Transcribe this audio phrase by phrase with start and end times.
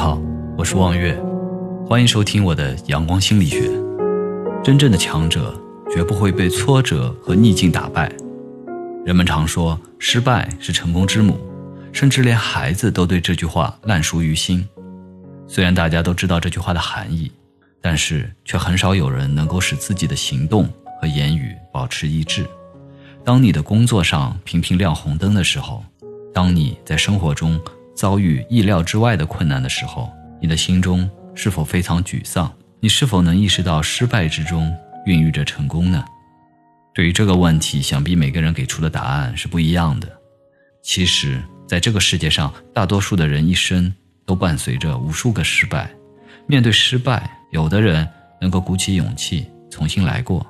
[0.00, 0.18] 好，
[0.56, 1.14] 我是望月，
[1.86, 3.70] 欢迎收听我的阳光心理学。
[4.64, 5.54] 真正的强者
[5.92, 8.10] 绝不会被挫折和逆境打败。
[9.04, 11.38] 人们常说失败是成功之母，
[11.92, 14.66] 甚至连孩子都对这句话烂熟于心。
[15.46, 17.30] 虽然大家都知道这句话的含义，
[17.82, 20.66] 但是却很少有人能够使自己的行动
[20.98, 22.46] 和言语保持一致。
[23.22, 25.84] 当你的工作上频频亮红灯的时候，
[26.32, 27.60] 当你在生活中
[28.00, 30.10] 遭遇意料之外的困难的时候，
[30.40, 32.50] 你的心中是否非常沮丧？
[32.80, 36.02] 你是否能意识到失败之中孕育着成功呢？
[36.94, 40.08] 对于这个问题，想必每个人给出的答案是不一样的。
[40.82, 43.92] 其实，在这个世界上，大多数的人一生
[44.24, 45.90] 都伴随着无数个失败。
[46.46, 48.08] 面对失败，有的人
[48.40, 50.46] 能够鼓起勇气重新来过，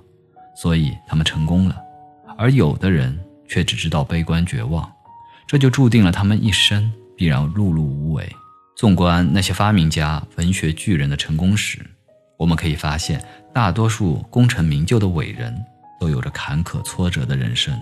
[0.55, 1.74] 所以他们成功了；
[2.39, 4.89] 而有的人却只知道悲观绝望，
[5.49, 8.35] 这就注定了他们一生必然碌碌无为。
[8.74, 11.79] 纵观那些发明家、文学巨人的成功史，
[12.38, 15.54] 我们可以发现，大多数功成名就的伟人
[16.01, 17.79] 都有着坎坷挫折的人生，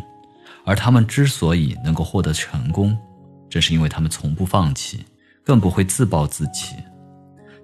[0.67, 2.98] 而他们之所以能够获得成功，
[3.48, 5.05] 正是因为他们从不放弃，
[5.45, 6.75] 更不会自暴自弃。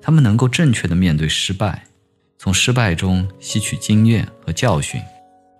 [0.01, 1.83] 他们能够正确的面对失败，
[2.39, 5.03] 从失败中吸取经验和教训，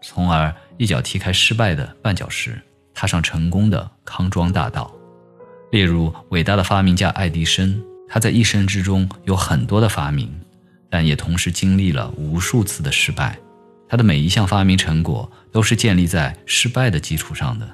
[0.01, 2.57] 从而一脚踢开失败的绊脚石，
[2.95, 4.95] 踏上成功的康庄大道。
[5.75, 10.33] 例如，伟大的发明家爱迪生，他在一生之中有很多的发明，
[10.89, 13.37] 但也同时经历了无数次的失败。
[13.89, 17.69] 他的每一项发明成果都是建立在失败的基础上的。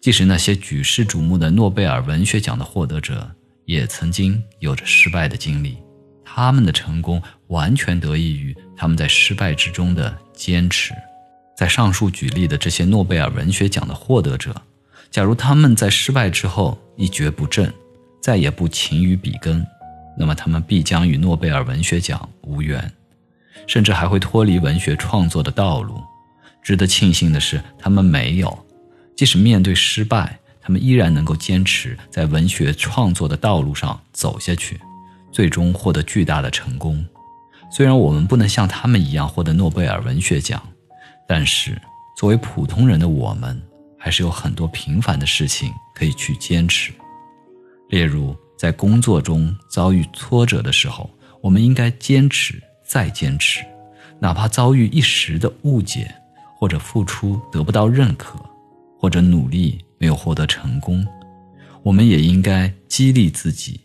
[0.00, 3.28] 即使那些举世瞩目的诺贝尔文学奖的获得者，
[3.64, 5.78] 也曾经有着失败的经历。
[6.24, 10.94] 他们的成功完全得益于他们在失败之中的坚持。
[11.56, 14.54] 在上述举例的这些诺贝尔文学奖的获得者。
[15.14, 17.72] 假如他们在失败之后一蹶不振，
[18.20, 19.64] 再也不勤于笔耕，
[20.18, 22.92] 那么他们必将与诺贝尔文学奖无缘，
[23.68, 26.02] 甚至还会脱离文学创作的道路。
[26.60, 28.66] 值得庆幸的是，他们没有，
[29.16, 34.80] 即使面对失败，他们依然能够坚持在文学创作的道路上走下去，
[35.30, 37.06] 最终获得巨大的成功。
[37.70, 40.60] 虽然我们不能像他们一样获得诺贝尔文学奖，
[41.28, 41.80] 但是
[42.16, 43.62] 作为普通人的我们。
[44.04, 46.92] 还是有很多平凡的事情可以去坚持，
[47.88, 51.08] 例如在工作中遭遇挫折的时候，
[51.40, 53.64] 我们应该坚持再坚持，
[54.20, 56.14] 哪怕遭遇一时的误解，
[56.58, 58.38] 或者付出得不到认可，
[59.00, 61.02] 或者努力没有获得成功，
[61.82, 63.80] 我们也应该激励自己，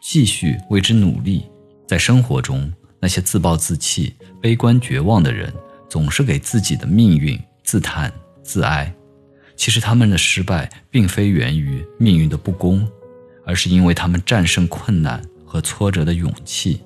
[0.00, 1.44] 继续为之努力。
[1.88, 5.52] 在生活中，那些自暴自弃、悲观绝望的人，
[5.88, 8.12] 总是给自己的命运自叹
[8.44, 8.94] 自哀。
[9.56, 12.86] 其实他们的失败并非源于命运的不公，
[13.44, 16.82] 而是因为他们战胜困难和挫折的勇气。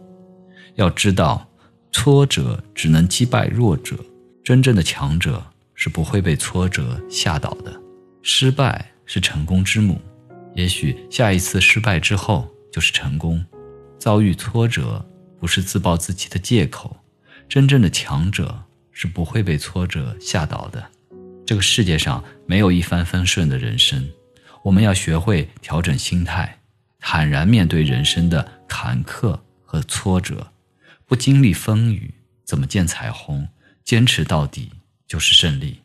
[0.77, 1.47] 要知道，
[1.93, 3.97] 挫折只能击败弱者，
[4.45, 5.45] 真正的强者
[5.75, 7.81] 是不会被挫折吓倒的。
[8.23, 10.01] 失败是成功之母，
[10.55, 13.45] 也许下一次失败之后就是成功。
[13.99, 15.05] 遭遇挫折
[15.39, 16.97] 不是自暴自弃的借口，
[17.49, 20.83] 真正的强者是不会被挫折吓倒的。
[21.51, 24.09] 这个世界上没有一帆风顺的人生，
[24.63, 26.61] 我们要学会调整心态，
[27.01, 30.53] 坦然面对人生的坎坷和挫折。
[31.07, 33.49] 不经历风雨，怎么见彩虹？
[33.83, 34.71] 坚持到底
[35.09, 35.81] 就是胜利。